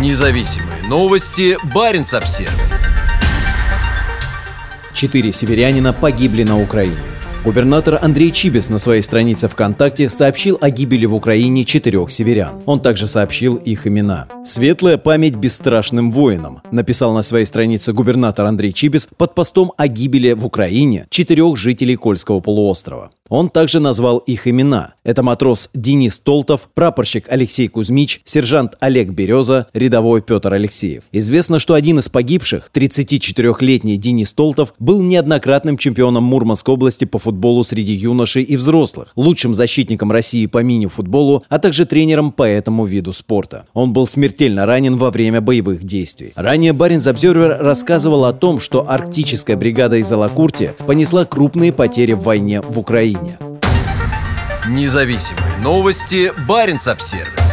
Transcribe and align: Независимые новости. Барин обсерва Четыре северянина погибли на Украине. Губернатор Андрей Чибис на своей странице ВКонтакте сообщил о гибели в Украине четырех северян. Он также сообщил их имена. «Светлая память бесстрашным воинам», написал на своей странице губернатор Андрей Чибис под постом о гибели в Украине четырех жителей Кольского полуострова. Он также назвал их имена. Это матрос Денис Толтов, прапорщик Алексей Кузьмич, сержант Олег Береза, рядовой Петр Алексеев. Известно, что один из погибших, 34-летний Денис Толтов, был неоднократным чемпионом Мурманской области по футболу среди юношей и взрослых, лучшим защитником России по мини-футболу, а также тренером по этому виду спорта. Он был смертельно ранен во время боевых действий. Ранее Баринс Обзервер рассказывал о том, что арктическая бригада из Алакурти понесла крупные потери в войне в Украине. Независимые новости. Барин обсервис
Независимые 0.00 0.82
новости. 0.82 1.56
Барин 1.72 2.04
обсерва 2.12 2.52
Четыре 4.92 5.30
северянина 5.30 5.92
погибли 5.92 6.42
на 6.42 6.60
Украине. 6.60 7.13
Губернатор 7.44 7.98
Андрей 8.00 8.30
Чибис 8.30 8.70
на 8.70 8.78
своей 8.78 9.02
странице 9.02 9.48
ВКонтакте 9.48 10.08
сообщил 10.08 10.56
о 10.62 10.70
гибели 10.70 11.04
в 11.04 11.14
Украине 11.14 11.66
четырех 11.66 12.10
северян. 12.10 12.62
Он 12.64 12.80
также 12.80 13.06
сообщил 13.06 13.56
их 13.56 13.86
имена. 13.86 14.28
«Светлая 14.46 14.96
память 14.96 15.34
бесстрашным 15.34 16.10
воинам», 16.10 16.62
написал 16.70 17.12
на 17.12 17.20
своей 17.20 17.44
странице 17.44 17.92
губернатор 17.92 18.46
Андрей 18.46 18.72
Чибис 18.72 19.10
под 19.18 19.34
постом 19.34 19.72
о 19.76 19.88
гибели 19.88 20.32
в 20.32 20.46
Украине 20.46 21.06
четырех 21.10 21.58
жителей 21.58 21.96
Кольского 21.96 22.40
полуострова. 22.40 23.10
Он 23.28 23.48
также 23.48 23.80
назвал 23.80 24.18
их 24.18 24.46
имена. 24.46 24.94
Это 25.02 25.22
матрос 25.22 25.70
Денис 25.74 26.20
Толтов, 26.20 26.68
прапорщик 26.74 27.26
Алексей 27.30 27.68
Кузьмич, 27.68 28.20
сержант 28.24 28.74
Олег 28.80 29.10
Береза, 29.10 29.66
рядовой 29.72 30.20
Петр 30.20 30.52
Алексеев. 30.52 31.04
Известно, 31.10 31.58
что 31.58 31.72
один 31.72 31.98
из 31.98 32.10
погибших, 32.10 32.70
34-летний 32.72 33.96
Денис 33.96 34.32
Толтов, 34.34 34.74
был 34.78 35.02
неоднократным 35.02 35.78
чемпионом 35.78 36.24
Мурманской 36.24 36.74
области 36.74 37.06
по 37.06 37.18
футболу 37.18 37.33
среди 37.64 37.92
юношей 37.92 38.42
и 38.42 38.56
взрослых, 38.56 39.08
лучшим 39.16 39.54
защитником 39.54 40.12
России 40.12 40.46
по 40.46 40.62
мини-футболу, 40.62 41.44
а 41.48 41.58
также 41.58 41.84
тренером 41.84 42.32
по 42.32 42.42
этому 42.42 42.84
виду 42.84 43.12
спорта. 43.12 43.66
Он 43.74 43.92
был 43.92 44.06
смертельно 44.06 44.66
ранен 44.66 44.96
во 44.96 45.10
время 45.10 45.40
боевых 45.40 45.84
действий. 45.84 46.32
Ранее 46.36 46.72
Баринс 46.72 47.06
Обзервер 47.06 47.58
рассказывал 47.60 48.24
о 48.24 48.32
том, 48.32 48.60
что 48.60 48.88
арктическая 48.88 49.56
бригада 49.56 49.96
из 49.96 50.10
Алакурти 50.12 50.72
понесла 50.86 51.24
крупные 51.24 51.72
потери 51.72 52.12
в 52.12 52.22
войне 52.22 52.60
в 52.60 52.78
Украине. 52.78 53.38
Независимые 54.68 55.58
новости. 55.62 56.32
Барин 56.48 56.78
обсервис 56.86 57.43